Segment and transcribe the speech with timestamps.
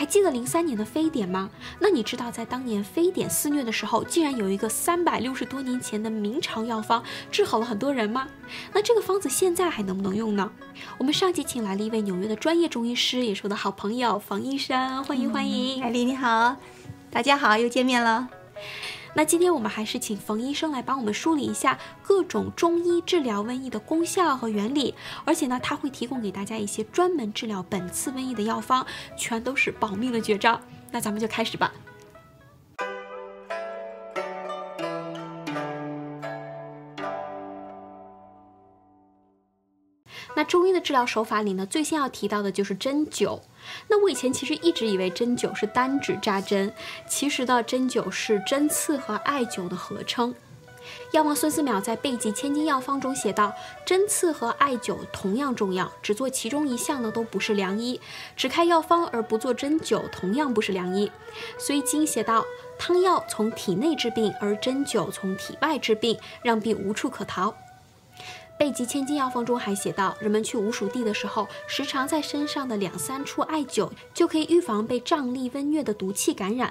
[0.00, 1.50] 还记得零三年的非典吗？
[1.78, 8.26] 那你知道在当年非典肆虐的时候，竟然有一个三百六十多年前的明朝药方治好了很多人吗？
[8.72, 10.50] 那这个方子现在还能不能用呢？
[10.96, 15.82] 我们上集请来了一位纽约的专业中医师，也是我的好朋友房医生，欢迎欢迎。
[15.82, 16.56] 艾丽你好，
[17.10, 18.26] 大家好，又见面了。
[19.14, 28.86] 那今天我们还是请冯医生来帮我们梳理一下各种中医治疗瘟疫的功效和原理，而且呢，他会提供给大家一些专门治疗本次瘟疫的药方，
[29.16, 30.60] 全都是保命的绝招。
[30.92, 31.72] 那咱们就开始吧。
[40.40, 43.38] 那中医的治疗手法里呢，最先要提到的就是针灸。
[43.88, 46.72] 那我以前其实一直以为针灸是单指扎针，
[47.06, 50.34] 其实呢针灸是针刺和艾灸的合称。
[51.12, 53.52] 药王孙思邈在《备急千金药方》中写道
[53.84, 58.00] ：“针刺和艾灸同样重要，只做其中一项呢都不是良医；
[58.34, 61.12] 只开药方而不做针灸，同样不是良医。”
[61.60, 62.42] 所以经写道
[62.80, 67.54] ：“汤药从体内治病，而针灸从体外治病，让病无处可逃。”
[68.60, 76.70] 《备急千金药方》中还写道，人们去无鼠地的时候，时常在身上的两三处艾灸，就可以预防被瘴疠温疟的毒气感染。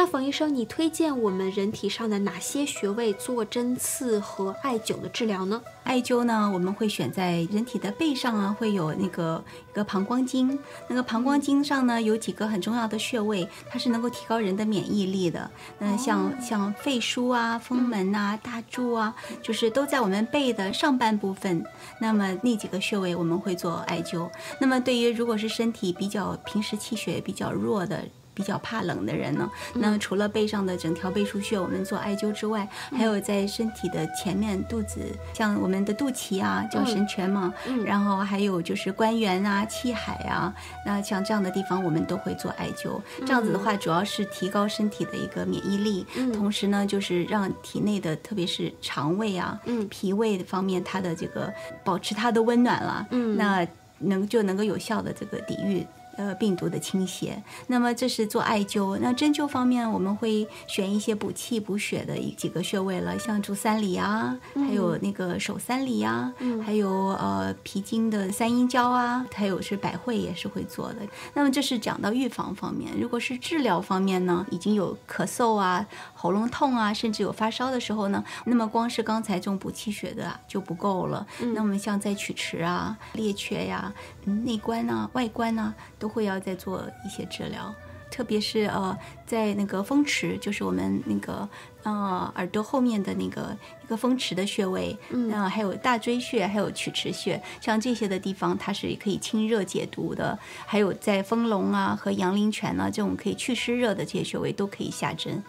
[0.00, 5.60] 那冯医生，你推荐我们人体上的哪些穴位做针刺和艾灸的治疗呢？
[5.84, 15.50] 艾灸呢，我们会选在人体的背上啊，会有那个一个膀胱经，那个膀胱经上呢有几个很重要的穴位，它是能够提高人的免疫力的。
[15.78, 21.62] 那像像肺腧啊、风门呐、大柱啊，就是都在我们背的上半部分。
[22.00, 24.30] 那么那几个穴位我们会做艾灸。
[24.58, 28.02] 那么对于如果是身体比较平时气血比较弱的。
[28.34, 35.00] 比较怕冷的人呢，那除了背上的整条背腧穴我们做艾灸之外，还有在身体的前面肚子，
[35.34, 37.52] 像我们的肚脐啊，叫神阙嘛，
[37.84, 40.54] 然后还有就是关元啊、气海啊，
[40.86, 43.00] 那像这样的地方我们都会做艾灸。
[43.26, 51.52] 这样子的话，主要是提高身体的一个免疫力，同时呢，就是让体内的特别是肠胃啊、脾胃方面，它的这个
[51.84, 53.06] 保持它的温暖了，
[53.36, 53.66] 那
[53.98, 55.86] 能就能够有效的这个抵御。
[56.16, 58.98] 呃，病毒的倾斜，那么这是做艾灸。
[59.00, 66.32] 那针灸方面，我们会选一些补气补血的几个穴位了，像足三里啊，还有那个手三里啊，
[66.64, 70.96] 还有呃脾经的三阴交啊，还有是百会也是会做的。
[71.34, 75.86] 那么这是讲到预防方面，如果是治疗方面呢，已经有咳嗽啊、
[76.20, 81.26] 喉咙痛啊，甚至有发烧的时候呢，那么光是刚才这种补气血的就不够了。
[81.54, 83.92] 那么像在曲池啊、列缺呀、
[84.24, 85.74] 内关啊、外关啊。
[85.98, 87.74] 都会要再做一些治疗，
[88.10, 91.48] 特别是呃，在那个风池，就是我们那个
[91.82, 93.54] 呃耳朵后面的那个
[93.84, 100.38] 一个风池的穴位，嗯，还有大椎穴，还有曲池穴，像这些的地方，它是可以清热解毒的。
[100.66, 105.42] 还有在丰隆啊和阳陵泉呢这种可以祛湿热的这些穴位都可以下针。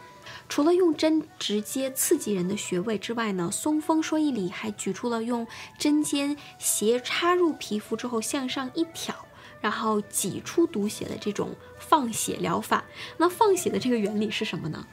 [0.51, 5.47] 除了用针直接刺激人的穴位之外呢，松风说医里还举出了用
[5.78, 9.16] 针尖斜插入皮肤之后向上一挑。
[9.62, 12.84] 然后挤出毒血的这种放血疗法，
[13.17, 14.88] 那放血的这个原理是什么呢？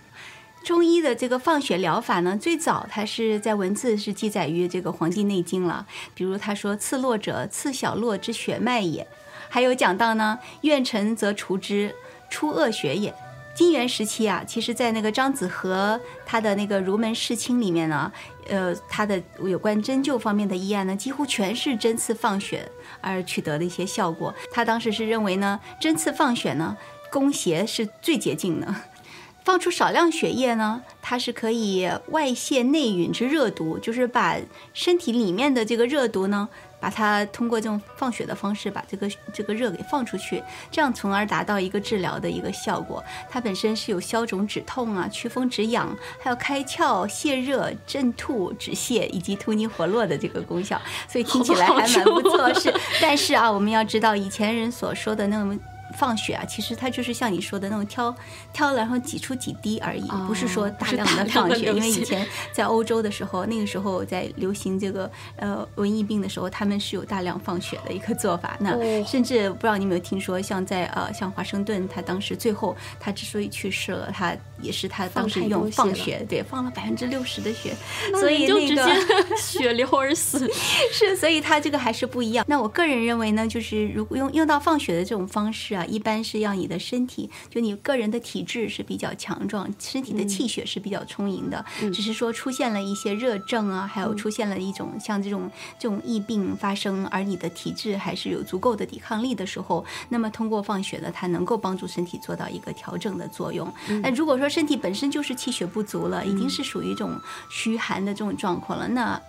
[0.63, 5.87] 中医的这个放血疗法呢，最早它是在文字是记载于这个《黄帝内经》了。
[6.15, 9.09] 比如他说：“刺络者，刺小络之血脉也。”
[9.49, 11.97] 还有讲到呢：“愿臣则除之，
[12.29, 13.15] 出恶血也。”
[13.59, 18.13] 金元时期啊，其实，在那个张子和他的那个《儒门世卿》里面呢，
[18.49, 22.71] 呃，他的有关针灸方面的医案呢，几乎全是针刺放血
[23.01, 24.33] 而取得的一些效果。
[24.53, 26.77] 他当时是认为呢，针刺放血呢，
[27.11, 28.73] 攻邪是最捷径的。
[29.45, 34.37] 放出少量血液呢，它是可以外泄内蕴之热毒，就是把
[34.73, 36.49] 身体里面的这个热毒呢，
[36.81, 43.03] 把它通过这种放血的方式，把这个这个热给放出去，这样从而达到一个治疗的一个效果。
[43.29, 52.53] 它本身是有消肿止痛啊、祛风止痒，还有开窍泄热、镇吐止泻以及突尼活络的这个功效，所以听起来还蛮不错。
[52.55, 52.73] 是，
[53.03, 55.59] 但是啊，我们要知道以前人所说的那种。
[55.97, 58.15] 放血啊，其实它就是像你说的那种挑
[58.53, 61.73] 挑，然后挤出几滴而已，不是说大量的放血。
[61.73, 68.57] 因为以前在欧洲的时候，那个时候在流行这个呃瘟疫病的时候，他们是有大量放血的一个做法。
[68.61, 77.75] 那甚至不知道你有没有听说，像在呃像华盛顿，他当时最后他之所以去世了，他也是他当时用放血，对，放了百分之六十的血，
[78.21, 78.91] 所以那个
[79.39, 80.51] 血流而死。
[80.93, 82.45] 是，所以他这个还是不一样。
[82.49, 85.78] 那我个人认为呢，就是如果用用到放血的这种方式。
[85.79, 91.65] 疗一般是要你的身体，就你个人的体质是比较强壮，身体的气血是比较充盈的。
[91.93, 103.73] 只是说出现了一些热症啊，还有出现了一种像这种这种疫病发生，而你的体质还是有足够的抵抗力的时候，那么通过放血呢，它能够帮助身体做到一个调整的作用。
[104.03, 107.19] 那如果说身体本身就是气血不足了，已经是属于一种
[107.51, 109.21] 虚寒的这种状况了，那。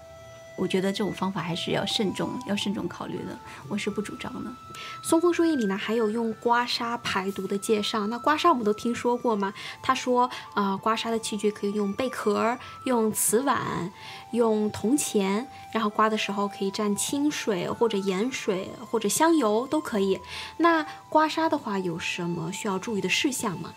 [0.59, 3.37] 我觉得这种方法还是要慎重，要慎重考虑的。
[3.67, 4.51] 我是不主张的。
[5.01, 8.07] 松风书液里呢还有用刮痧排毒的介绍。
[8.07, 9.53] 那刮痧我们都听说过吗？
[9.81, 13.91] 他说，呃，刮痧的器具可以用贝壳、用瓷碗、
[14.31, 20.19] 用铜钱，然后刮的时候可以蘸清水或者盐水或者香油都可以。
[20.57, 23.73] 那刮痧的话有什么需要注意的事项吗？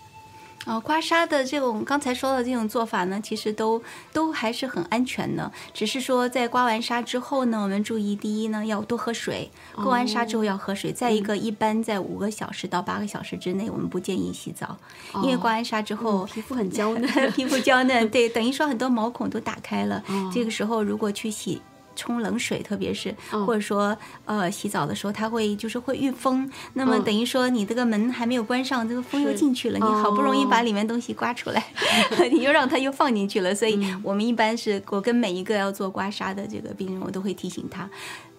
[0.64, 3.82] 啊，刮痧的这种刚才说的这种做法呢，其实都
[4.12, 5.50] 都还是很安全的。
[5.75, 10.93] 只是说在刮完痧之后呢，我们注意第一呢要多喝水，刮完痧之后要喝水。
[10.93, 14.76] 再一个，一般在五个小时到八个小时之内，我们不建议洗澡，
[15.25, 20.03] 因为刮完痧之后皮肤很娇嫩， 皮肤娇嫩，对，等于说很多毛孔都打开了。
[20.32, 21.61] 这个时候如果去洗。
[21.94, 23.14] 冲冷水，特别是
[23.46, 31.64] 或者说呃洗澡的时候，它会就是会遇风，那么等于说你这个门还没有关上，这个风又进去了，你好不容易把里面东西刮出来，
[32.32, 37.88] 你又让它又放进去了，所以我们一般是我跟每一个要做刮痧的这个病人，我都会提醒他，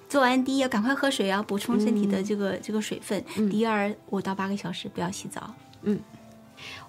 [0.09, 5.53] 做完第一要赶快喝水，要补充身体的这个这个水分，第二五到八个小时不要洗澡，
[5.83, 5.99] 嗯。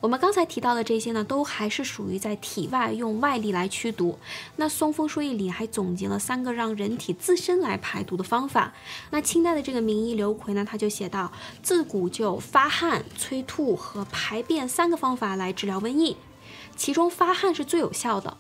[0.01, 4.19] 我们刚才提到的这些呢，都还是属于在体外用外力来驱毒。
[4.57, 8.73] 那松风说液里还总结了三个让人体自身来排毒的方法。
[9.11, 11.33] 那清代的这个名医刘奎呢，他就写到，
[11.63, 16.17] 自古就发汗、催吐和排便三个方法来治疗瘟疫，
[16.77, 18.37] 其中发汗是最有效的。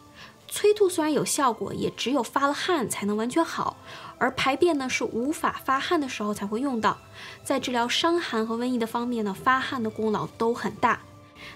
[0.46, 3.76] 催吐虽然有效果，也只有发了汗才能完全好。
[4.19, 6.98] 而排便呢，是无法发汗的时候才会用到。
[7.42, 11.00] 在治疗伤寒和瘟疫的方面呢，发汗的功劳都很大。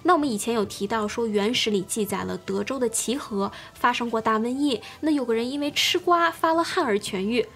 [0.03, 7.47] 那我们以前有提到说，原始里记载了德州的齐河发生过大瘟疫，那有个人因为吃瓜发了汗而痊愈。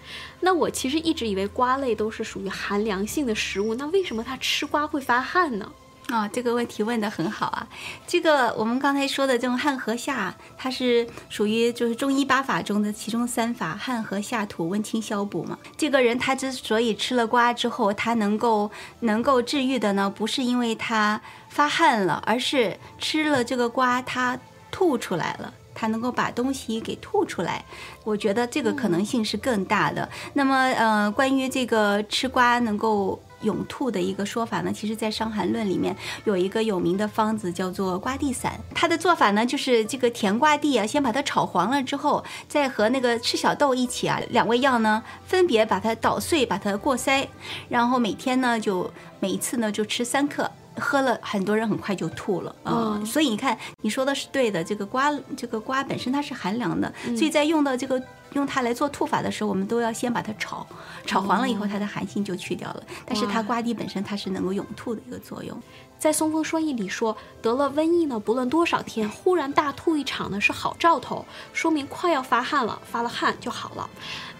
[0.41, 5.71] 那我其实一直以为瓜类都是属于寒凉性的食物，那为什么它吃瓜会发汗呢？
[6.09, 7.67] 啊，这个问题问得很好啊！
[8.05, 15.57] 这个我们刚才说的这种汗和下，它是属于就是中医八法中的其中三法，汗和下土温清消补嘛。
[15.77, 18.69] 这个人他之所以吃了瓜之后，他能够
[18.99, 24.37] 能够治愈的呢，不是因为他发汗了，而是吃了这个瓜他
[24.69, 27.63] 吐出来了，他能够把东西给吐出来。
[28.03, 30.07] 我觉得这个可能性是更大的。
[30.33, 33.19] 那么呃，关于这个吃瓜能够。
[33.43, 35.95] 涌吐的一个说法呢，其实，在《伤寒论》里面
[36.25, 38.59] 有一个有名的方子叫做瓜地散。
[38.73, 47.27] 它的做法呢，就是这个甜瓜地啊，先把它炒黄了之后，再和那个赤小豆一起啊，两味药呢，分别把它捣碎，把它过筛，
[47.69, 50.49] 然后每天呢，就每一次呢，就吃三克。
[50.77, 58.01] 喝了很多人很快就吐了啊，所以你看你说的是对的，这个瓜这个瓜本身它是寒凉的，所以在用到这个
[58.33, 60.65] 用它来做吐法的时候，我们都要先把它炒，
[61.05, 65.61] 炒黄了以后它的寒性就去掉了，但是它瓜蒂本身它是能够永吐的一个作用。
[66.03, 73.89] 在《松风说疫》里说，得了瘟疫呢，不论多少天，忽然大吐一场呢，是好兆头，说明快要发汗了，发了汗就好了。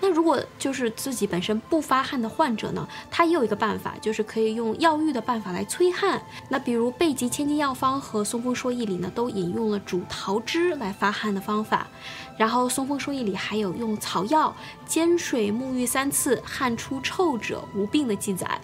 [0.02, 6.22] 那如果就是自己本身不发汗的患者呢，他也有一个办法，就是可以用药浴的办法来催汗。
[6.50, 11.88] 那比如《备急千金药方》和《松风说疫》里呢，都引用了煮桃汁来发汗的方法。
[12.38, 14.54] 然后《松风说疫》里还有用草药
[14.86, 18.60] 煎水沐浴三次，汗出臭者无病的记载。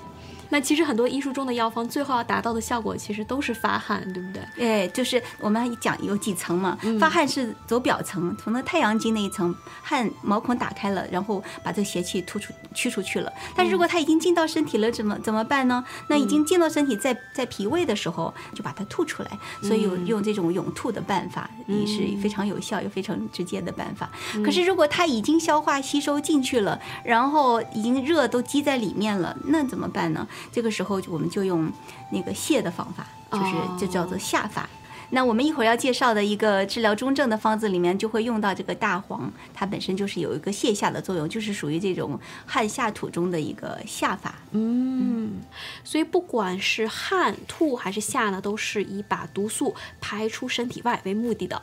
[0.49, 4.43] 那其实很多医书中的药方，最后要达到的效果，其实都是发汗，对不对？
[4.59, 13.31] 哎，就是我们讲有几层嘛，发汗是走表层，从那太阳经那一层，汗毛孔打开了，然后把这邪气吐出驱出去了。
[13.55, 15.83] 但是如果它已经进到身体了，怎么怎么办呢？
[16.07, 19.29] 那已经进到身体，在在脾胃的时候，就把它吐出来。
[19.61, 24.09] 所以有用这种涌吐的办法，也是非常有效又非常直接的办法。
[24.43, 30.27] 可是如果它已经消化吸收进去了，然后已经热都积在里面了，那怎么办呢？
[30.51, 31.71] 这个时候我们就用
[32.11, 34.69] 那个泻的方法，就是就叫做下法。
[35.11, 44.35] 那我们一会儿要介绍的一个治疗中症的方子里面就会用到这个大黄，它本身就是有一个泻下的作用，就是属于这种汗下吐中的一个下法。
[44.51, 45.41] 嗯，
[45.83, 51.59] 所以不管是汗吐还是下呢，都是以把毒素排出身体外为目的的。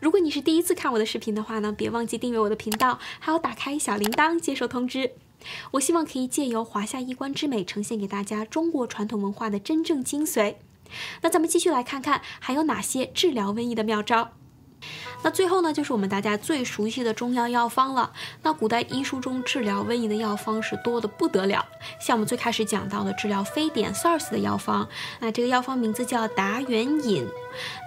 [0.00, 5.12] 如果你是第一次看我的视频的话呢，别忘记订阅我的频道，还要打开小铃铛接受通知。
[5.72, 10.56] 我希望可以借由华夏衣冠之美，呈现给大家中国传统文化的真正精髓。
[11.22, 14.30] 那咱们继续来看看还有哪些治疗瘟疫的妙招。
[15.24, 18.12] 那最后呢，就是我们大家最熟悉的中药药方了。
[18.42, 21.66] 那古代医书中治疗瘟疫的药方是多的不得了，
[22.00, 27.26] 像我们最开始讲到的治疗非典 SARS 的药方，那这个药方名字叫达元饮，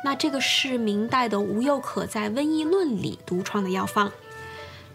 [0.03, 4.12] 那这个是明代的吴又可在《瘟疫论》里独创的药方。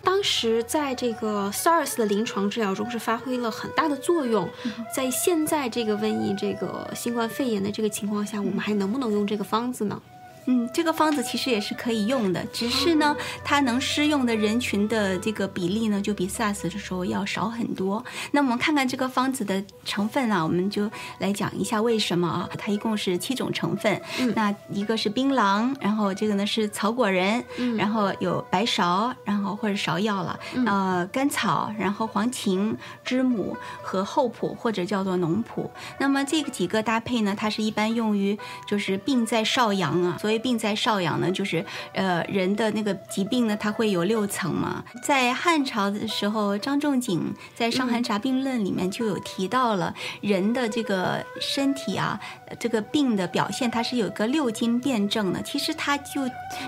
[0.06, 4.48] 当时在这个 SARS 的临床治疗中是发挥了很大的作用，
[4.94, 10.00] 在现在这个瘟疫、这个新冠肺炎的这个情况下，我们还能不能用这个方子呢？
[10.48, 18.04] 嗯，这个方子其实也是可以用的，只是呢，它能适用的人群的这个比例呢，就比 SARS 的时候要少很多。
[18.30, 20.88] 那我们看看这个方子的成分啊，我们就
[21.18, 22.48] 来讲一下为什么啊。
[22.56, 24.00] 它一共是七种成分，
[24.36, 27.44] 那一个是槟榔，然后这个呢是草果仁，
[27.76, 35.68] 然后有白芍，然后或者芍药了，呃，甘草，然后黄芩、知母和厚朴或者叫做浓朴。
[35.98, 38.38] 那么这个几个搭配呢，它是一般用于
[38.68, 40.35] 就是病在少阳啊，所以。
[40.38, 44.84] 病在少阳呢，就是呃人的那个疾病呢，它会有六层嘛。
[45.02, 52.20] 在汉朝的时候，张仲景在《伤寒杂病论》里面就有提到了人的这个身体啊，
[52.58, 55.42] 这个病的表现，它是有个六经辩证的。
[55.42, 56.22] 其实他就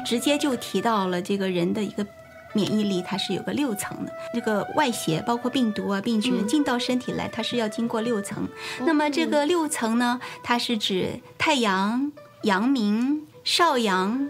[0.07, 2.07] 直接就提到了这个人的一个
[2.55, 4.13] 免疫力，它是有个六层的。
[4.33, 8.49] 这个外邪包括病毒啊、病菌进到身体来，它是要经过六层。
[8.81, 12.11] 那么这个六层呢，它是指太阳、
[12.43, 13.28] 阳明。
[13.51, 14.29] 少阳、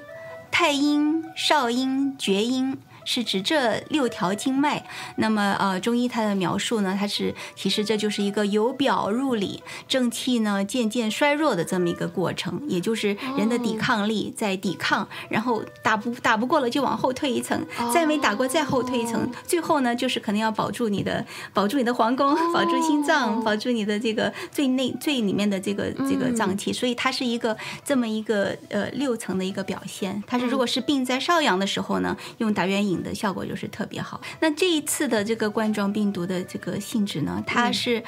[0.49, 2.79] 太阴、少阴、厥阴。
[3.09, 4.85] 是指这六条经脉，
[5.17, 21.25] 那么呃，中医它的描述呢，它是其实这就是一个由表入里，正气呢渐渐衰弱的这么一个过程，也就是人的抵抗力在抵抗，然后打不打不过了就往后退一层，再没打过再后退一层，最后呢就是可能要保住你的
[21.55, 30.23] 保住你的皇宫，保住心脏，保住你的这个最内最里面的这个这个脏器，所以它是一个这么一个呃六层的一个表现。
[30.27, 33.03] 它是如果是病在少阳的时候呢，用达元饮。
[33.03, 34.21] 的效果就是特别好。
[34.41, 38.03] 那这一次的这个冠状病毒的这个性质呢，它是。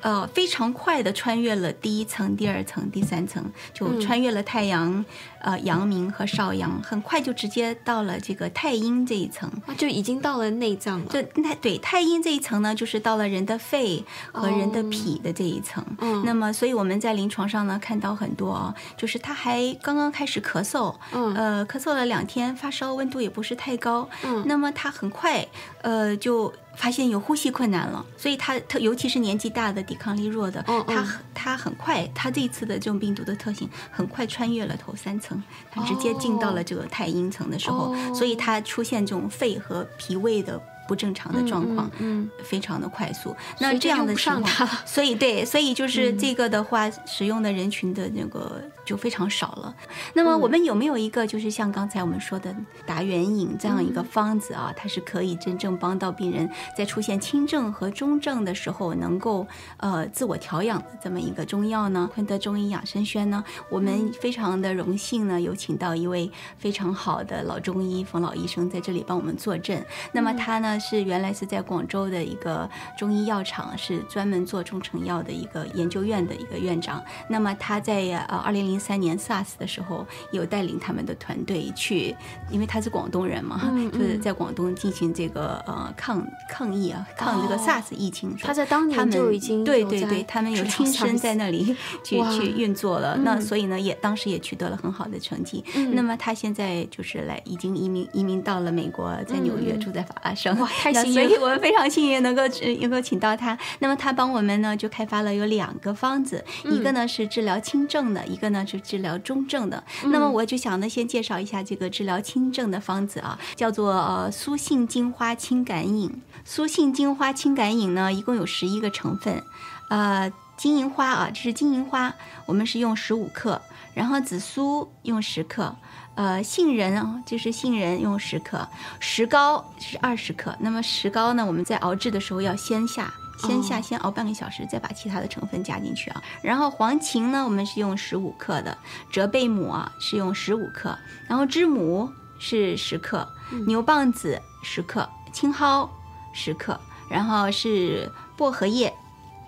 [0.00, 5.04] 呃，非常快的穿越了第一层、第二层、第三层，就穿越了太阳、
[5.40, 11.06] 呃阳明和少阳，很快就直接到了这个太阴这一层，就已经到了内脏了。
[11.06, 15.84] 就太对太阴这一层呢，就是到了人的肺和人的脾的这一层。
[15.98, 25.46] 嗯，那么所以我们在临床上呢看到很多啊，就是他还刚刚开始咳嗽，嗯，呃，咳嗽了两天，发烧，温度也不是太高，嗯，那么他很快，
[25.82, 26.52] 呃，就。
[26.78, 40.58] 发现有呼吸困难了，所以他特尤其是年纪大的、抵抗力弱的，他他很快，他这一次的这种病毒的特性很快穿越了头三层，他直接进到了这个太阴层的时候，所以他出现这种肺和脾胃的。
[40.88, 43.36] 不正常的状况，嗯，非常的快速。
[43.60, 49.74] 那这样的情况，所以对，所以就是这个的话，使用的人群的那个就非常少了。
[50.14, 52.54] 那么我们有没有一个，就是像刚才我们说的
[52.86, 54.72] 达元饮这样一个方子啊？
[54.74, 62.08] 它是可以真正帮到病人在出现轻症和中症的时候，能够呃自我调养的这么一个中药呢？
[62.14, 69.84] 昆德中医养生轩呢，我们非常的荣幸呢，有请到一位非常好的老中医冯老医生在这里帮我们坐镇。
[70.12, 70.78] 那么他呢？
[70.80, 77.02] 是原来是在广州的一个中医药厂，是专门做中成药的一个研究院的一个院长。
[77.28, 82.14] 那么他在呃二零零三年 SARS 的时候，有带领他们的团队去，
[82.50, 83.60] 因为他是广东人嘛，
[83.92, 88.36] 就是在广东进行这个呃抗抗疫啊，抗这个 SARS 疫情。
[88.42, 93.16] 他在当年就已经对对对，他们有亲身在那里去去运作了。
[93.18, 95.64] 那所以呢，也当时也取得了很好的成绩。
[95.92, 100.54] 那么他现在就是来已经移民移民到了美国，在纽约住在法拉盛。
[100.66, 102.42] 太幸运，所以我们非常幸运能够
[102.80, 103.58] 能够请到他。
[103.78, 109.82] 那么他帮我们呢，就开发了有两个方子，一个呢是治疗轻症的，一个呢是治疗中症的。
[110.04, 116.22] 那么我就想呢，先介绍一下这个治疗轻症的方子啊，叫做呃苏杏金花清感饮。
[116.44, 119.42] 苏杏金花清感饮呢，一共有十一个成分，
[119.88, 122.14] 呃，金银花啊，这是金银花，
[122.46, 123.60] 我们是用十五克，
[123.94, 125.74] 然后紫苏用十克。
[126.14, 130.52] 呃，杏仁啊，就是杏仁用十克，石膏是二十克。
[130.58, 136.22] 那么石膏呢，我们在熬制的时候要先下，先下，先熬半个小时，再把其他的成分加进去啊。
[136.42, 138.76] 然后黄芩呢，我们是用十五克的，
[139.10, 143.26] 折贝母啊是用十五克，然后知母是十克，
[143.66, 145.88] 牛蒡子十克，青蒿
[146.32, 146.78] 十克，
[147.08, 148.92] 然后是薄荷叶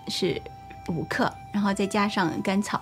[0.09, 0.41] 是
[0.89, 2.81] 五克，然后再加上甘草。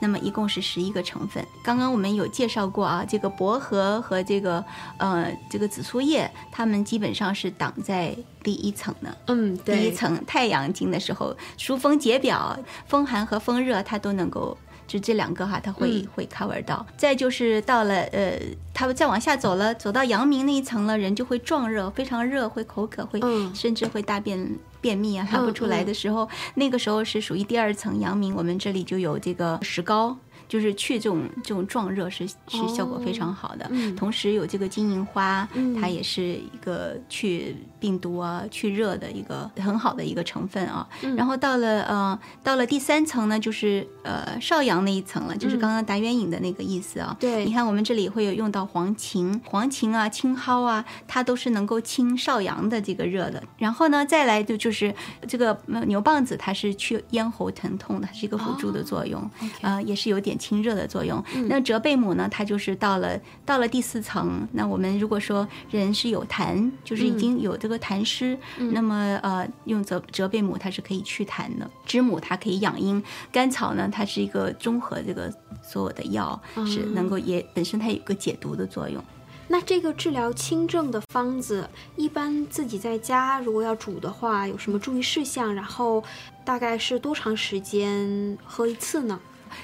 [0.00, 1.46] 那么一共是十一个成分。
[1.62, 4.64] 刚刚我们有介绍过啊，这个薄荷和这个
[4.96, 9.16] 呃这个紫苏叶，它们基本上是挡在第一层的。
[9.26, 14.56] 嗯，第一层太阳经的时候，疏风解表，风寒和风热它都能够
[14.90, 16.84] 就这两个哈，它会、会 cover 到。
[16.96, 18.36] 再就是到了呃，
[18.74, 24.58] 它再往下走了，走到阳明那一层了，人就会壮热，非常热，会口渴，会、嗯甚至会大便。
[24.82, 30.16] 便秘啊，排不出来的时候，那个时候是属于第二层阳明，我们这里就有这个石膏，
[30.50, 33.68] 就是去这种这种壮热是是效果非常好的。
[33.70, 40.84] 嗯同时有这个金银花，嗯它也是一个去病毒啊、去热的一个很好的一个成分啊。
[41.02, 47.16] 嗯然后到了呃到了第三层呢，就是呃少阳那一层了，就是刚刚达元饮的那个意思啊。
[47.16, 53.40] 嗯对你看我们这里会有用到黄芩、黄芩啊、青蒿啊，它都是能够清少阳的这个热的。
[53.56, 54.92] 然后呢，再来就就是
[55.28, 59.30] 这个呃牛蒡子，它是去咽喉疼痛的，它是一个辅助的作用，
[59.60, 61.22] 呃，也是有点清热的作用。
[61.48, 63.16] 那折贝母呢，它就是到了
[63.46, 64.48] 到了第四层。
[64.52, 68.36] 那我们如果说人是有痰，就是已经有这个痰湿，
[68.72, 75.32] 那么呃，用折折贝母它是可以祛痰的，知母它可以养阴，甘草呢它是一个综合这个
[75.62, 79.04] 所有的药，是能够也本身它有一个解毒的作用。
[79.52, 85.52] 那这个治疗轻症的方子，一般自己在家如果要煮的话，有什么注意事项？
[85.52, 86.04] 然后
[86.44, 89.18] 大概是多长时间喝一次呢？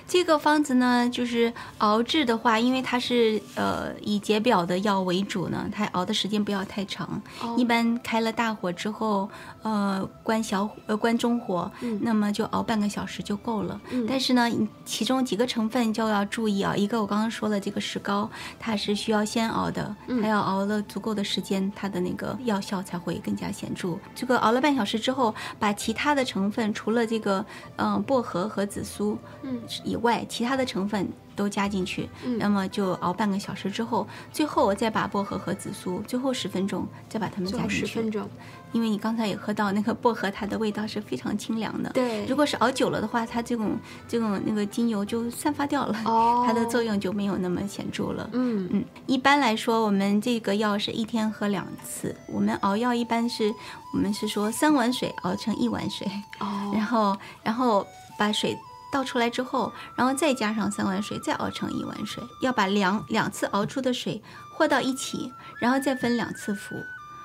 [0.06, 7.20] 这个方子呢，就是熬制的话，因为它是呃以解表的药为主呢，它熬的时间不要太长。
[7.40, 9.28] 哦一般开了大火之后，
[9.62, 13.80] 呃关小火呃关中火，嗯那么就熬半个小时就够了。
[13.90, 14.50] 嗯但是呢，
[14.84, 16.74] 其中几个成分就要注意啊。
[16.76, 18.28] 一个我刚刚说了，这个石膏
[18.58, 23.96] 它是需要先熬的，嗯它要熬了足够的时间，它的那个药效才会更加显著。
[24.14, 27.44] 这个熬了半小时之后，把其他的成分除了这个
[27.76, 37.86] 嗯、呃薄荷和紫苏，嗯以外，其他的成分都加进去，嗯那么就熬半个小时之后，最后我再把薄荷和紫苏，最后十分钟再把它们加进去。
[37.86, 38.28] 十分钟。
[38.72, 41.88] 因为你刚才也喝到那个薄荷，它的味道是非常清凉的。
[41.90, 48.28] 对如果是熬久了的话，它这种这种那个精油就散发掉了，哦它的作用就没有那么显著了。
[48.32, 52.14] 嗯嗯，一般来说，我们这个药是一天喝两次。
[52.26, 53.50] 我们熬药一般是，
[53.94, 56.06] 我们是说三碗水熬成一碗水，
[56.40, 57.86] 哦然后然后
[58.18, 58.54] 把水
[58.96, 62.22] 倒出来之后，然后再加上三碗水，再熬成一碗水。
[62.40, 64.22] 要把两两次熬出的水
[64.54, 66.74] 和到一起，然后再分两次服。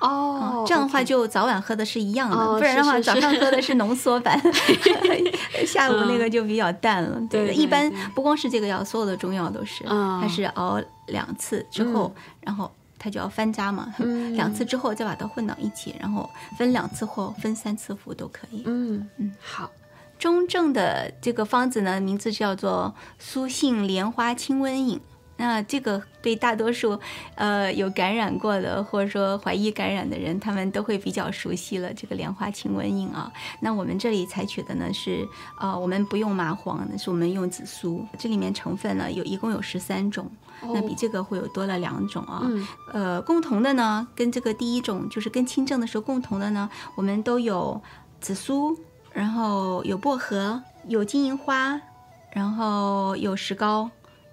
[0.01, 4.37] 哦，这样的话就早晚喝的是一样的，哦不然的话早上喝的是浓缩版，
[5.65, 7.17] 下午那个就比较淡了。
[7.29, 12.69] 对对一般不光是这个药，所有的中药都是，嗯它是熬两次之后，然后。
[13.03, 18.61] 它就要翻渣嘛，嗯两次之后再把它混到一起，然后分两次或分三次服都可以。
[18.67, 19.67] 嗯嗯好，
[20.21, 25.01] 中正的这个方子呢，名字叫做苏杏莲花清瘟饮。
[25.37, 26.99] 那这个对大多数
[27.33, 33.33] 呃有感染过的，或者说怀疑感染的人，他们都会比较熟悉了这个莲花清瘟饮啊。
[33.61, 35.27] 那我们这里采取的呢是
[35.59, 38.05] 呃，我们不用麻黄，是我们用紫苏。
[38.19, 40.29] 这里面成分呢有一共有十三种，
[40.61, 42.47] 那比这个会有多了两种啊。
[42.93, 47.81] 呃，共同的呢，跟这个第一种就是跟清症的时候共同的呢，我们都有
[48.19, 48.77] 紫苏，
[49.13, 51.81] 然后有薄荷，有金银花，
[52.31, 53.89] 然后有石膏，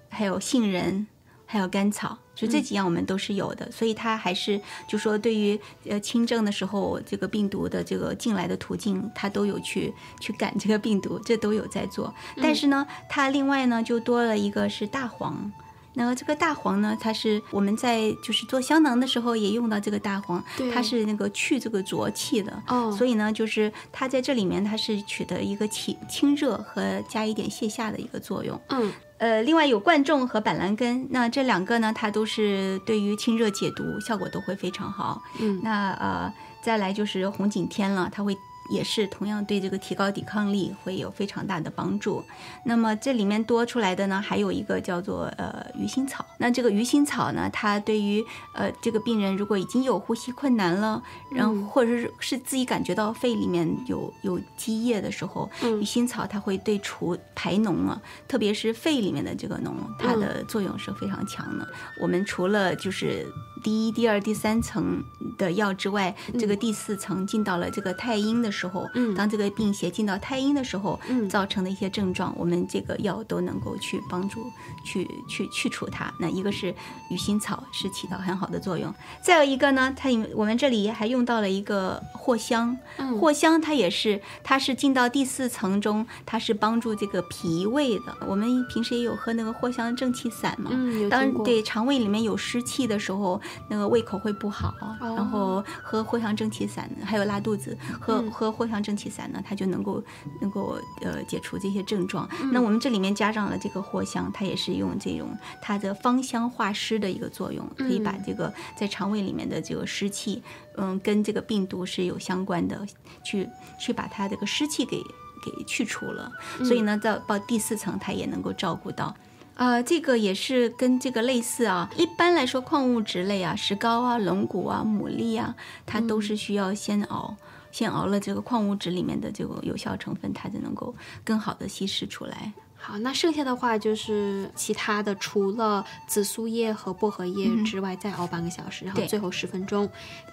[0.09, 1.05] 还有杏仁，
[1.45, 2.17] 还有甘草。
[2.35, 12.13] 就这几样我们都是有的，所以它还是就说对于呃轻症的时候，这个病毒的这个进来的途径，它都有去去赶这个病毒，这都有在做。
[12.41, 15.51] 但是呢，它另外呢就多了一个是大黄，
[15.93, 22.63] 那这个大黄呢，它是我们在就是做香囊的时候也用到这个大黄对，它是那个去这个浊气的。
[22.67, 28.59] 哦，所以呢，就是它在这里面，它是取得一个清清热和加一点泻下的一个作用。
[28.69, 35.21] 嗯呃，另外有贯众和板蓝根，那这两个呢，它都是对于清热解毒效果都会非常好。
[35.39, 38.37] 嗯那呃，再来就是红景天了，它会
[38.69, 42.23] 也是同样对这个提高抵抗力会有非常大的帮助。
[42.63, 46.25] 那么这里面多出来的呢，还有一个叫做呃鱼腥草。
[46.37, 51.01] 那这个鱼腥草呢，它对于呃这个病人如果已经有呼吸困难了，
[51.31, 61.67] 然后嗯或者是是自己感觉到肺里面有有积液的时候，嗯鱼腥草它会对除排脓啊，特别是肺里面的这个脓，它的作用是非常强的。
[61.99, 63.27] 我们除了就是
[63.63, 65.03] 第一、第二、第三层
[65.37, 69.13] 的药之外，这个第四层进到了这个太阴的时候，嗯。
[69.15, 71.29] 当这个病邪进到太阴的时候，嗯。
[71.29, 74.41] 造成的一些症状，我们这个药都能够去帮助
[74.83, 76.13] 去去去除它。
[76.19, 76.73] 那一个是
[77.09, 83.17] 鱼腥草是起到很好的作用，再有一个呢，它我们这里还用到了一个藿香，嗯。
[83.19, 88.15] 藿香它也是，它是进到第四层中，它是帮助这个脾胃的。
[88.27, 100.03] 我们平时也有喝那个藿香正气散嘛，嗯有当对肠胃里面有湿气的时候，那个胃口会不好，哦然后喝藿香正气散，还有拉肚子，喝、嗯喝藿香正气散呢，它就能够
[100.41, 102.29] 能够呃解除这些症状。
[102.41, 110.41] 嗯那我们这里面加上了这个藿香，它也是用这种它的芳香化湿的一个作用，可以把嗯这个在肠胃里面的这个湿气，
[110.77, 112.85] 嗯，跟这个病毒是有相关的，
[113.23, 113.47] 去
[113.79, 114.97] 去把它这个湿气给
[115.43, 116.31] 给去除了。
[116.63, 119.15] 所以呢，到到第四层，它也能够照顾到。
[119.59, 121.91] 呃，这个也是跟这个类似啊。
[121.97, 125.53] 一般来说，矿物质类啊，石膏啊、龙骨啊、牡蛎啊，
[125.85, 127.35] 它都是需要先熬，
[127.69, 130.95] 先熬了这个矿物质里面的这个有效成分，它才能够
[131.25, 132.53] 更好的稀释出来。
[132.81, 139.87] 好，那剩下的话就是其他的，除了紫苏叶和薄荷叶之外，再熬半个小时，然后最后十分钟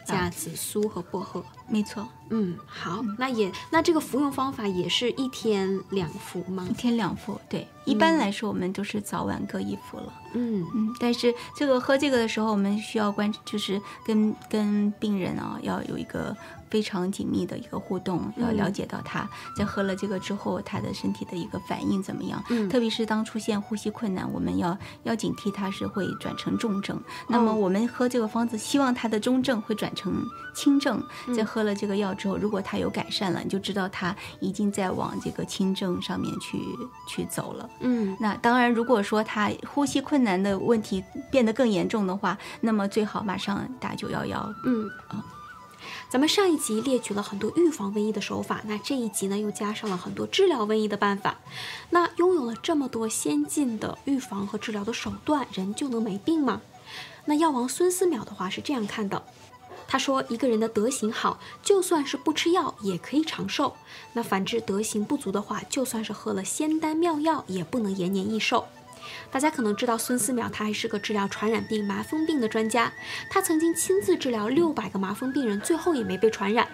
[0.05, 1.45] 加紫苏和薄荷。
[1.69, 6.73] 没错，嗯，好，那也那这个服用方法也是一天两服吗一？
[6.75, 7.39] 天两服。
[7.49, 10.13] 对，一般来说我们都是早晚各一服了。
[10.35, 16.37] 嗯嗯，但是这个喝这个的时候，我们需要关，就是跟跟病人啊要有一个
[16.71, 22.43] 非常紧密的一个互动，要了解到他在喝了这个之后，他的身体的一个反应怎么样。
[22.51, 27.01] 嗯特别是当出现呼吸困难，我们要要警惕他是会转成重症。
[27.29, 30.25] 那么哦我们喝这个方子，希望他的中症会转成
[30.55, 31.03] 轻症。
[31.37, 36.59] 在喝了这个药之后，如果他有改善了，你就知道他已经在往这个轻症上面去
[37.09, 37.69] 去走了。
[37.81, 44.55] 嗯那当然，如果说他呼吸困难的问题变得更严重的话，那么最好马上打九幺幺。
[44.65, 44.91] 嗯。
[46.09, 51.39] 咱们上一集列举了很多预防瘟疫的手法，那这一集呢又加上了很多治疗瘟疫的办法。
[51.91, 56.61] 那拥有了这么多先进的预防和治疗的手段，人就能没病吗？
[57.27, 59.25] 那药王孙思邈的话是这样看的，
[59.89, 63.73] 他说一个人的德行好，就算是不吃药也可以长寿；
[64.13, 68.67] 那反之德行不足的话，就算是喝了仙丹妙药，也不能延年益寿。
[69.31, 72.93] 大家可能知道孙思邈，他还是个治疗传染病麻风病的专家。
[73.31, 76.69] 他曾经亲自治疗六百个麻风病人，最后也没被传染。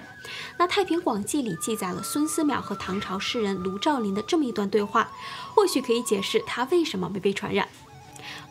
[0.59, 5.11] 那《太平广记》里记载了孙思邈和唐朝诗人卢照邻的这么一段对话，
[5.55, 7.69] 或许可以解释他为什么没被传染。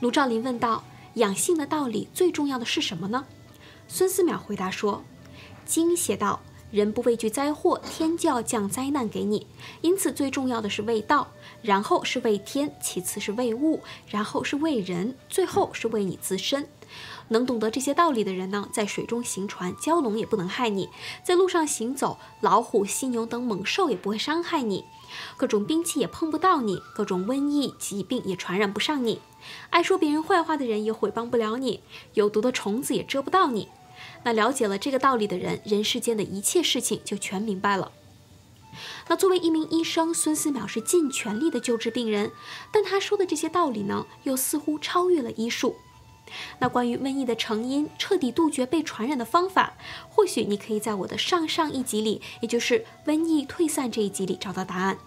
[0.01, 0.83] 卢照邻问道
[1.15, 3.25] ：“养性的道理最重要的是什么呢？”
[3.87, 5.03] 孙思邈回答说
[5.65, 6.41] ：“经写道。”
[6.71, 9.45] 人不畏惧灾祸，天就要降灾难给你。
[9.81, 11.27] 因此，最重要的是为道，
[11.61, 16.67] 然后是为天，其次是为物，然后是为人，最后是为你自身。
[17.27, 20.87] 能懂得这些道理的人呢，在水中行船，蛟龙也不能害你；
[21.23, 24.83] 在路上行走，老虎、犀牛等猛兽也不会伤害你；
[25.37, 29.21] 各种兵器也碰不到你，各种瘟疫、疾病也传染不上你。
[29.69, 31.81] 爱说别人坏话的人也毁谤不了你，
[32.13, 33.69] 有毒的虫子也蛰不到你。
[34.23, 37.91] 那了解了这个道理的人，人世间的一切事情就全明白了。
[39.09, 42.31] 那作为一名医生，孙思邈是尽全力的救治病人，
[42.71, 45.75] 但他说的这些道理呢，又似乎超越了医术。
[46.59, 49.73] 那关于瘟疫的成因、彻底杜绝被传染的方法，
[50.07, 54.97] 或许你可以在我的上上一集里，也就是瘟疫退散这一集里找到答案。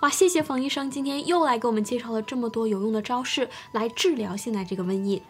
[0.00, 5.22] 哇，谢谢冯医生，今天又来给我们介绍了这么多有用的招式来治疗现在这个瘟疫。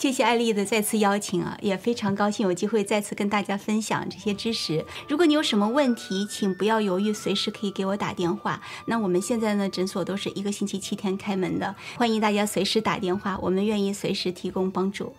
[0.00, 4.82] 谢谢艾丽的再次邀请啊，也非常高兴有机会再次跟大家分享这些知识。
[5.06, 8.62] 如果你有什么问题，请不要犹豫，随时可以给我打电话。
[8.86, 15.14] 那我们现在呢，诊所都是一个星期七天开门的，欢迎大家随时打电话，我们愿意随时提供帮助。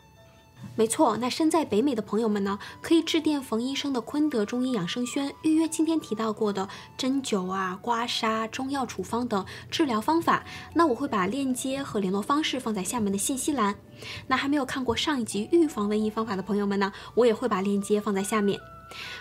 [0.75, 10.43] 没错，那身在北美的朋友们呢，可以致电冯医生的昆德中医养生轩，预约今天提到过的针灸啊、刮痧、中药处方等治疗方法。
[10.73, 13.75] 那我会把链接和联络方式放在下面的信息栏。
[14.27, 18.59] 那还没有看过上一集预防瘟疫方法的朋友们呢，我也会把链接放在下面。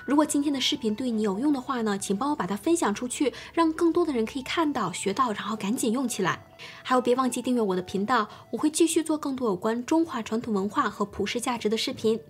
[0.05, 6.45] 如果今天的视频对你有用的话呢，请帮我把它分享出去，让更多的人可以看到、学到，然后赶紧用起来。
[6.83, 12.21] 还有，别忘记订阅我的频道，我会继续做更多有关中华传统文化和普世价值的视频。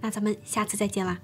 [0.00, 1.18] 那咱们下次再见啦！